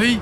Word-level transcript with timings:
Ê 0.00 0.16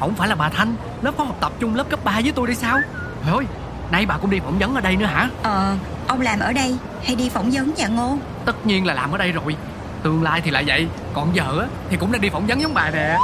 Không 0.00 0.14
phải 0.14 0.28
là 0.28 0.34
bà 0.34 0.48
Thanh. 0.48 0.74
Lớp 1.02 1.12
có 1.18 1.24
học 1.24 1.36
tập 1.40 1.52
chung 1.60 1.74
lớp 1.74 1.90
cấp 1.90 2.04
3 2.04 2.12
với 2.12 2.32
tôi 2.32 2.46
đây 2.46 2.56
sao? 2.56 2.80
Trời 3.24 3.34
ơi. 3.34 3.44
Nay 3.90 4.06
bà 4.06 4.18
cũng 4.18 4.30
đi 4.30 4.40
phỏng 4.40 4.58
vấn 4.58 4.74
ở 4.74 4.80
đây 4.80 4.96
nữa 4.96 5.06
hả? 5.06 5.28
Ờ 5.42 5.76
Ông 6.06 6.20
làm 6.20 6.40
ở 6.40 6.52
đây 6.52 6.76
hay 7.04 7.16
đi 7.16 7.28
phỏng 7.28 7.50
vấn 7.50 7.72
dạ 7.76 7.88
Ngô? 7.88 8.18
Tất 8.44 8.66
nhiên 8.66 8.86
là 8.86 8.94
làm 8.94 9.12
ở 9.12 9.18
đây 9.18 9.32
rồi. 9.32 9.56
Tương 10.02 10.22
lai 10.22 10.40
thì 10.40 10.50
lại 10.50 10.64
vậy. 10.66 10.88
Còn 11.14 11.36
giờ 11.36 11.58
á 11.60 11.66
thì 11.90 11.96
cũng 11.96 12.12
đang 12.12 12.20
đi 12.20 12.30
phỏng 12.30 12.46
vấn 12.46 12.60
giống 12.60 12.74
bà 12.74 12.90
nè. 12.90 13.16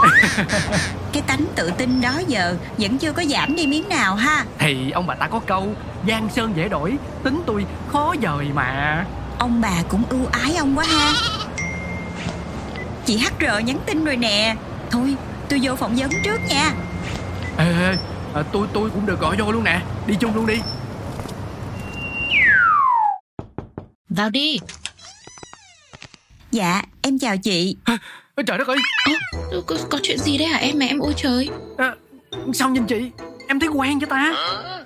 Cái 1.12 1.22
tánh 1.26 1.44
tự 1.54 1.70
tin 1.70 2.00
đó 2.00 2.12
giờ 2.26 2.56
Vẫn 2.78 2.98
chưa 2.98 3.12
có 3.12 3.24
giảm 3.24 3.56
đi 3.56 3.66
miếng 3.66 3.88
nào 3.88 4.14
ha. 4.14 4.44
Thì 4.58 4.90
ông 4.90 5.06
bà 5.06 5.14
ta 5.14 5.28
có 5.28 5.40
câu 5.46 5.74
Giang 6.08 6.28
sơn 6.28 6.52
dễ 6.56 6.68
đổi 6.68 6.96
Tính 7.22 7.42
tôi 7.46 7.66
khó 7.92 8.14
dời 8.22 8.46
mà. 8.54 9.04
Ông 9.38 9.60
bà 9.60 9.82
cũng 9.88 10.02
ưu 10.08 10.26
ái 10.32 10.56
ông 10.56 10.78
quá 10.78 10.84
ha. 10.84 11.12
Chị 13.06 13.18
HR 13.18 13.64
nhắn 13.64 13.78
tin 13.86 14.04
rồi 14.04 14.16
nè. 14.16 14.56
Thôi 14.90 15.14
tôi 15.50 15.60
vô 15.62 15.76
phỏng 15.76 15.96
vấn 15.96 16.10
trước 16.24 16.38
nha. 16.48 16.72
Ê, 17.58 17.64
ê 17.64 17.96
à, 18.34 18.42
tôi 18.52 18.66
tôi 18.72 18.90
cũng 18.90 19.06
được 19.06 19.20
gọi 19.20 19.36
vô 19.36 19.52
luôn 19.52 19.64
nè. 19.64 19.80
Đi 20.06 20.14
chung 20.20 20.34
luôn 20.34 20.46
đi. 20.46 20.54
Vào 24.08 24.30
đi. 24.30 24.58
Dạ 26.50 26.82
em 27.02 27.18
chào 27.18 27.36
chị. 27.36 27.76
Ê, 27.86 28.42
Trời 28.46 28.58
đất 28.58 28.68
ơi. 28.68 28.76
Ơ, 29.50 29.60
có, 29.66 29.76
có 29.90 29.98
chuyện 30.02 30.18
gì 30.18 30.38
đấy 30.38 30.48
hả 30.48 30.58
em 30.58 30.78
mà 30.78 30.86
em 30.86 30.98
ôi 30.98 31.12
trời? 31.16 31.48
À, 31.78 31.94
Sao 32.54 32.68
nhìn 32.70 32.86
chị? 32.86 33.10
Em 33.48 33.60
thấy 33.60 33.68
quen 33.68 34.00
cho 34.00 34.06
ta? 34.06 34.32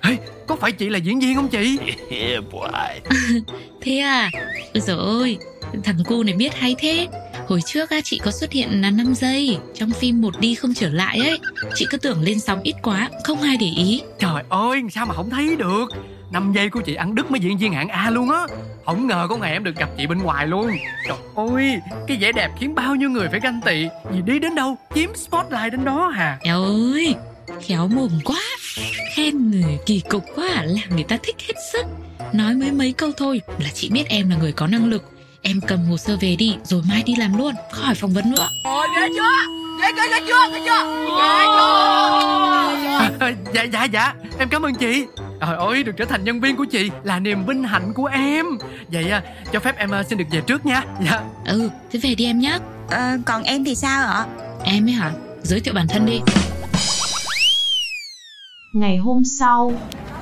Ê, 0.01 0.17
Có 0.47 0.55
phải 0.55 0.71
chị 0.71 0.89
là 0.89 0.97
diễn 0.97 1.19
viên 1.19 1.35
không 1.35 1.47
chị? 1.47 1.79
Yeah. 2.09 2.43
Thế 3.81 3.97
à? 3.99 4.29
Ôi 4.73 4.81
dồi 4.81 4.97
ôi 4.97 5.37
Thằng 5.83 5.97
cu 6.05 6.23
này 6.23 6.33
biết 6.35 6.55
hay 6.55 6.75
thế 6.79 7.07
Hồi 7.47 7.61
trước 7.65 7.89
á, 7.89 8.01
chị 8.03 8.19
có 8.23 8.31
xuất 8.31 8.51
hiện 8.51 8.81
là 8.81 8.91
5 8.91 9.13
giây 9.15 9.57
Trong 9.73 9.89
phim 9.89 10.21
một 10.21 10.39
đi 10.39 10.55
không 10.55 10.73
trở 10.73 10.89
lại 10.89 11.19
ấy. 11.19 11.39
Chị 11.75 11.85
cứ 11.89 11.97
tưởng 11.97 12.21
lên 12.21 12.39
sóng 12.39 12.59
ít 12.63 12.75
quá 12.81 13.09
Không 13.23 13.41
ai 13.41 13.57
để 13.59 13.67
ý. 13.77 14.01
Trời 14.19 14.43
ơi 14.49 14.81
sao 14.91 15.05
mà 15.05 15.13
không 15.13 15.29
thấy 15.29 15.55
được? 15.55 15.85
5 16.31 16.53
giây 16.55 16.69
của 16.69 16.81
chị 16.81 16.95
ăn 16.95 17.15
đứt 17.15 17.31
mấy 17.31 17.39
diễn 17.39 17.57
viên 17.57 17.73
hạng 17.73 17.89
A 17.89 18.09
luôn 18.09 18.29
á. 18.29 18.47
Không 18.85 19.07
ngờ 19.07 19.27
có 19.29 19.37
ngày 19.37 19.51
em 19.51 19.63
được 19.63 19.75
gặp 19.75 19.89
chị 19.97 20.07
bên 20.07 20.17
ngoài 20.17 20.47
luôn. 20.47 20.71
Trời 21.07 21.17
ơi 21.35 21.79
Cái 22.07 22.17
vẻ 22.17 22.31
đẹp 22.31 22.51
khiến 22.59 22.75
bao 22.75 22.95
nhiêu 22.95 23.09
người 23.09 23.27
phải 23.31 23.39
ganh 23.39 23.61
tị. 23.65 23.87
Vì 24.11 24.21
đi 24.25 24.39
đến 24.39 24.55
đâu 24.55 24.77
chiếm 24.95 25.15
spotlight 25.15 25.71
đến 25.71 25.85
đó 25.85 26.11
hà 26.15 26.37
Eo 26.41 26.63
ơi 26.63 27.15
Khéo 27.61 27.87
mồm 27.87 28.09
quá 28.23 28.41
Khen 29.15 29.51
người 29.51 29.77
kỳ 29.85 30.01
cục 30.09 30.23
quá 30.35 30.49
Làm 30.53 30.95
người 30.95 31.03
ta 31.03 31.17
thích 31.23 31.35
hết 31.47 31.53
sức. 31.73 31.85
Nói 32.33 32.53
mới 32.53 32.71
mấy 32.71 32.93
câu 32.93 33.11
thôi 33.17 33.41
là 33.59 33.69
chị 33.73 33.89
biết 33.89 34.03
em 34.09 34.29
là 34.29 34.35
người 34.37 34.51
có 34.51 34.67
năng 34.67 34.85
lực 34.85 35.14
Em 35.47 35.61
cầm 35.67 35.85
hồ 35.89 35.97
sơ 35.97 36.17
về 36.21 36.35
đi 36.35 36.55
Rồi 36.63 36.81
mai 36.89 37.03
đi 37.05 37.15
làm 37.15 37.37
luôn 37.37 37.53
Khỏi 37.71 37.95
phỏng 37.95 38.13
vấn 38.13 38.31
nữa. 38.31 38.47
À, 42.99 43.09
à, 43.19 43.31
Dạ 43.53 43.63
dạ 43.63 43.83
dạ. 43.83 44.13
Em 44.39 44.49
cảm 44.49 44.65
ơn 44.65 44.75
chị. 44.75 45.05
Trời 45.41 45.55
ơi 45.57 45.83
được 45.83 45.91
trở 45.97 46.05
thành 46.05 46.23
nhân 46.23 46.39
viên 46.41 46.55
của 46.55 46.65
chị 46.65 46.89
Là 47.03 47.19
niềm 47.19 47.45
vinh 47.45 47.63
hạnh 47.63 47.93
của 47.95 48.05
em. 48.05 48.45
Vậy 48.91 49.09
à, 49.11 49.21
cho 49.53 49.59
phép 49.59 49.77
em 49.77 49.91
à, 49.91 50.03
xin 50.03 50.17
được 50.17 50.25
về 50.31 50.41
trước 50.41 50.65
nha. 50.65 50.83
Dạ. 51.05 51.21
Ừ 51.45 51.69
thế 51.91 51.99
về 52.03 52.15
đi 52.15 52.25
em 52.25 52.39
nhé. 52.39 52.57
Ờ, 52.89 53.17
Còn 53.25 53.43
em 53.43 53.63
thì 53.65 53.75
sao 53.75 54.07
ạ? 54.07 54.25
Em 54.63 54.87
ấy 54.87 54.91
hả? 54.93 55.11
Giới 55.43 55.59
thiệu 55.59 55.73
bản 55.73 55.87
thân 55.87 56.05
đi. 56.05 56.19
Ngày 58.73 58.97
hôm 58.97 59.23
sau, 59.39 59.73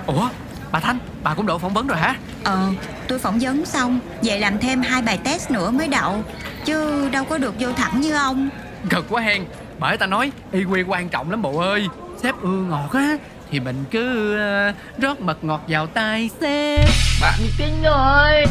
Ủa 0.07 0.29
bà 0.73 0.79
Thanh 0.79 0.97
Bà 1.23 1.33
cũng 1.33 1.45
đậu 1.45 1.57
phỏng 1.57 1.73
vấn 1.73 1.87
rồi 1.87 1.97
hả? 1.97 2.15
Ờ 2.43 2.69
tôi 3.07 3.19
phỏng 3.19 3.39
vấn 3.39 3.65
xong 3.65 3.99
Về 4.23 4.39
làm 4.39 4.59
thêm 4.59 4.81
hai 4.81 5.01
bài 5.01 5.19
test 5.23 5.51
nữa 5.51 5.71
mới 5.71 5.87
đậu. 5.87 6.23
Chứ 6.65 7.09
đâu 7.09 7.23
có 7.23 7.37
được 7.37 7.55
vô 7.59 7.73
thẳng 7.73 8.01
như 8.01 8.15
ông. 8.15 8.49
Cực 8.89 9.05
quá 9.09 9.21
hen. 9.21 9.45
Bởi 9.79 9.97
ta 9.97 10.05
nói 10.05 10.31
EQ 10.51 10.85
quan 10.87 11.09
trọng 11.09 11.31
lắm 11.31 11.41
bộ 11.41 11.59
ơi. 11.59 11.87
Sếp 12.23 12.41
ưa 12.41 12.49
ngọt 12.49 12.89
á 12.93 13.17
Thì 13.51 13.59
mình 13.59 13.83
cứ 13.91 14.37
à, 14.39 14.73
rót 14.97 15.21
mật 15.21 15.43
ngọt 15.43 15.61
vào 15.67 15.87
tay 15.87 16.29
sếp. 16.41 16.89
Bạn 17.21 17.39
kinh 17.57 17.83
rồi. 17.83 18.45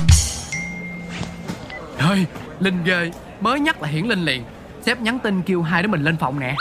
Ơi 1.98 2.26
Linh 2.60 2.84
ghê. 2.84 3.10
Mới 3.40 3.60
nhắc 3.60 3.82
là 3.82 3.88
hiển 3.88 4.06
Linh 4.06 4.24
liền. 4.24 4.44
Sếp 4.86 5.00
nhắn 5.00 5.18
tin 5.18 5.42
kêu 5.42 5.62
hai 5.62 5.82
đứa 5.82 5.88
mình 5.88 6.04
lên 6.04 6.16
phòng 6.16 6.40
nè 6.40 6.54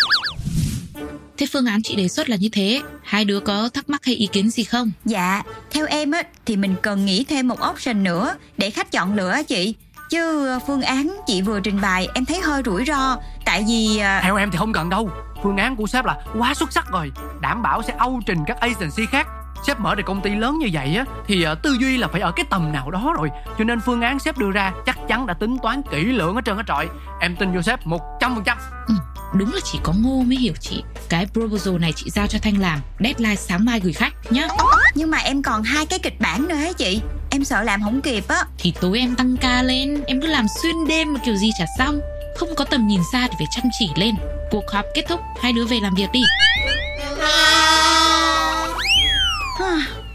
Thế 1.42 1.48
phương 1.48 1.66
án 1.66 1.82
chị 1.84 1.96
đề 1.96 2.08
xuất 2.08 2.30
là 2.30 2.36
như 2.36 2.50
thế. 2.52 2.82
Hai 3.04 3.26
đứa 3.26 3.40
có 3.40 3.70
thắc 3.74 3.90
mắc 3.90 4.06
hay 4.06 4.16
ý 4.16 4.28
kiến 4.32 4.50
gì 4.50 4.64
không? 4.64 4.92
Dạ 5.06 5.42
theo 5.72 5.86
em 5.86 6.12
á 6.12 6.24
Thì 6.46 6.56
mình 6.56 6.76
cần 6.82 7.06
nghĩ 7.06 7.24
thêm 7.24 7.48
một 7.48 7.58
option 7.70 8.04
nữa 8.04 8.36
Để 8.58 8.70
khách 8.70 8.92
chọn 8.92 9.16
lựa 9.16 9.30
á 9.30 9.44
chị. 9.44 9.76
Chứ 10.10 10.48
ờ, 10.48 10.60
phương 10.68 10.82
án 10.82 11.18
chị 11.28 11.42
vừa 11.42 11.60
trình 11.60 11.82
bày 11.82 12.08
Em 12.14 12.26
thấy 12.26 12.40
hơi 12.40 12.62
rủi 12.66 12.86
ro 12.86 13.18
Tại 13.46 13.66
vì 13.68 13.98
ờ, 13.98 14.20
Theo 14.22 14.36
em 14.36 14.52
thì 14.52 14.58
không 14.58 14.74
cần 14.74 14.90
đâu. 14.90 15.10
Phương 15.44 15.58
án 15.58 15.76
của 15.76 15.88
sếp 15.88 16.06
là 16.06 16.18
quá 16.38 16.54
xuất 16.54 16.74
sắc 16.74 16.92
rồi. 16.92 17.12
Đảm 17.42 17.62
bảo 17.62 17.82
sẽ 17.84 17.94
âu 17.98 18.22
trình 18.26 18.40
các 18.48 18.60
agency 18.60 19.06
khác 19.12 19.28
Sếp 19.68 19.80
mở 19.80 19.96
được 19.96 20.04
công 20.06 20.22
ty 20.22 20.30
lớn 20.30 20.60
như 20.60 20.70
vậy 20.74 20.96
á 20.96 21.06
Thì 21.28 21.44
ờ, 21.44 21.56
tư 21.56 21.78
duy 21.80 21.98
là 21.98 22.08
phải 22.08 22.22
ở 22.22 22.32
cái 22.32 22.46
tầm 22.50 22.72
nào 22.72 22.92
đó 22.92 23.14
rồi. 23.18 23.30
Cho 23.58 23.64
nên 23.64 23.80
phương 23.86 24.02
án 24.02 24.20
sếp 24.20 24.38
đưa 24.38 24.52
ra 24.52 24.74
Chắc 24.86 24.98
chắn 25.08 25.26
đã 25.26 25.34
tính 25.34 25.58
toán 25.64 25.82
kỹ 25.92 26.04
lưỡng 26.04 26.36
hết 26.36 26.42
trơn 26.46 26.58
hết 26.58 26.64
trọi. 26.68 26.88
Em 27.20 27.36
tin 27.36 27.56
vô 27.56 27.62
sếp 27.62 27.80
100% 27.86 28.56
Đúng 29.34 29.54
là 29.54 29.60
chỉ 29.64 29.80
có 29.84 29.94
ngô 29.98 30.22
mới 30.22 30.38
hiểu 30.38 30.54
chị. 30.60 30.84
Cái 31.10 31.28
proposal 31.34 31.78
này 31.78 31.94
chị 31.96 32.10
giao 32.10 32.28
cho 32.28 32.40
Thanh 32.42 32.62
làm 32.62 32.80
Deadline 33.00 33.36
sáng 33.36 33.66
mai 33.66 33.80
gửi 33.80 33.94
khách 33.94 34.14
nhá. 34.32 34.48
Nhưng 34.96 35.12
mà 35.12 35.18
em 35.18 35.42
còn 35.44 35.64
hai 35.64 35.86
cái 35.86 36.00
kịch 36.00 36.20
bản 36.20 36.48
nữa 36.48 36.56
ấy 36.56 36.74
chị. 36.74 37.02
Em 37.30 37.44
sợ 37.44 37.64
làm 37.64 37.84
không 37.84 38.02
kịp 38.02 38.24
á. 38.28 38.44
Thì 38.58 38.74
tối 38.82 39.00
em 39.00 39.16
tăng 39.16 39.38
ca 39.38 39.64
lên 39.64 40.04
Em 40.08 40.22
cứ 40.22 40.28
làm 40.28 40.46
xuyên 40.62 40.76
đêm 40.88 41.14
mà 41.14 41.20
kiểu 41.26 41.36
gì 41.36 41.52
chả 41.60 41.66
xong. 41.78 42.00
Không 42.38 42.50
có 42.58 42.66
tầm 42.66 42.88
nhìn 42.88 43.02
xa 43.12 43.28
thì 43.28 43.36
phải 43.38 43.48
chăm 43.56 43.64
chỉ 43.80 43.90
lên. 43.96 44.16
Cuộc 44.52 44.72
họp 44.72 44.86
kết 44.94 45.06
thúc 45.10 45.20
Hai 45.42 45.54
đứa 45.54 45.66
về 45.66 45.80
làm 45.82 45.96
việc 45.96 46.08
đi 46.14 46.22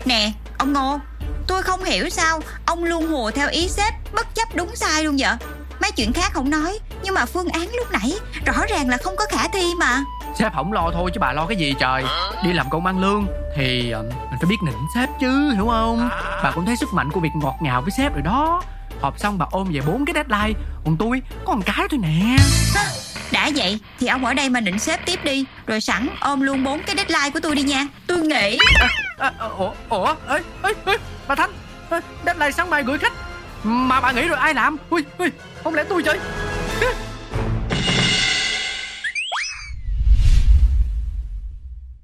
Nè 0.06 0.32
ông 0.58 0.72
Ngô 0.72 0.98
Tôi 1.46 1.62
không 1.62 1.84
hiểu 1.84 2.08
sao 2.08 2.40
Ông 2.66 2.84
luôn 2.84 3.06
hùa 3.06 3.30
theo 3.30 3.48
ý 3.48 3.68
sếp 3.68 3.94
Bất 4.14 4.34
chấp 4.34 4.48
đúng 4.54 4.76
sai 4.76 5.04
luôn 5.04 5.16
vậy. 5.18 5.36
Mấy 5.80 5.90
chuyện 5.92 6.12
khác 6.12 6.30
không 6.32 6.50
nói 6.50 6.78
Nhưng 7.02 7.14
mà 7.14 7.26
phương 7.26 7.48
án 7.48 7.68
lúc 7.74 7.92
nãy 7.92 8.12
Rõ 8.46 8.66
ràng 8.68 8.88
là 8.88 8.96
không 8.96 9.16
có 9.16 9.26
khả 9.30 9.48
thi 9.48 9.74
mà. 9.78 10.04
Sếp 10.38 10.54
không 10.54 10.72
lo 10.72 10.90
thôi 10.94 11.10
chứ 11.14 11.20
bà 11.20 11.32
lo 11.32 11.46
cái 11.46 11.56
gì 11.56 11.74
trời. 11.78 12.04
Đi 12.44 12.52
làm 12.52 12.70
công 12.70 12.86
ăn 12.86 13.00
lương 13.00 13.26
Thì 13.56 13.90
ờ, 13.90 14.02
mình 14.02 14.38
phải 14.40 14.48
biết 14.48 14.56
nịnh 14.66 14.86
sếp 14.94 15.08
chứ 15.20 15.50
hiểu 15.54 15.66
không? 15.66 16.08
Bà 16.42 16.50
cũng 16.50 16.66
thấy 16.66 16.76
sức 16.76 16.92
mạnh 16.92 17.10
của 17.12 17.20
việc 17.20 17.32
ngọt 17.34 17.54
ngào 17.60 17.82
với 17.82 17.90
sếp 17.90 18.14
rồi 18.14 18.22
đó. 18.22 18.62
Họp 19.00 19.18
xong 19.18 19.38
bà 19.38 19.46
ôm 19.50 19.68
về 19.72 19.80
bốn 19.86 20.04
cái 20.04 20.14
deadline. 20.14 20.60
Còn 20.84 20.96
tôi 20.96 21.22
có 21.44 21.54
một 21.54 21.62
cái 21.66 21.86
thôi 21.90 21.98
nè 22.02 22.36
đã 23.32 23.50
vậy 23.56 23.78
thì 24.00 24.06
ông 24.06 24.24
ở 24.24 24.34
đây 24.34 24.48
mà 24.48 24.60
định 24.60 24.78
xếp 24.78 25.00
tiếp 25.06 25.24
đi 25.24 25.44
Rồi 25.66 25.80
sẵn 25.80 26.08
ôm 26.20 26.40
luôn 26.40 26.64
bốn 26.64 26.82
cái 26.82 26.96
deadline 26.96 27.30
của 27.30 27.40
tôi 27.40 27.54
đi 27.54 27.62
nha. 27.62 27.86
Tôi 28.06 28.18
nghĩ 28.18 28.58
à, 28.80 28.88
à, 29.18 29.32
à 29.38 29.46
Ủa, 29.46 29.72
ủa, 29.88 30.14
ê, 30.28 30.38
ê, 30.62 30.72
ê, 30.86 30.96
bà 31.28 31.34
Thanh 31.34 31.50
Deadline 32.24 32.50
sáng 32.50 32.70
mai 32.70 32.82
gửi 32.82 32.98
khách. 32.98 33.12
Mà 33.64 34.00
bà 34.00 34.12
nghĩ 34.12 34.28
rồi 34.28 34.38
ai 34.38 34.54
làm? 34.54 34.76
Ui, 34.90 35.04
ui, 35.18 35.28
không 35.64 35.74
lẽ 35.74 35.84
tôi 35.88 36.02
chơi 36.02 36.18